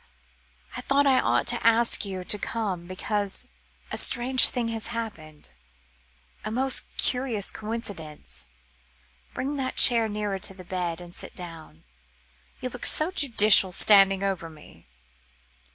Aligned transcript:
I 0.75 0.81
thought 0.81 1.05
I 1.05 1.19
ought 1.19 1.45
to 1.45 1.63
ask 1.63 2.05
you 2.05 2.23
to 2.23 2.39
come, 2.39 2.87
because 2.87 3.47
a 3.91 3.99
strange 3.99 4.47
thing 4.47 4.69
has 4.69 4.87
happened 4.87 5.51
a 6.43 6.49
most 6.49 6.85
curious 6.97 7.51
coincidence. 7.51 8.47
Bring 9.35 9.57
that 9.57 9.75
chair 9.75 10.09
nearer 10.09 10.39
to 10.39 10.55
the 10.55 10.63
bed, 10.65 11.01
and 11.01 11.13
sit 11.13 11.35
down. 11.35 11.83
You 12.61 12.69
look 12.69 12.87
so 12.87 13.11
judicial 13.11 13.71
standing 13.71 14.23
over 14.23 14.49
me." 14.49 14.87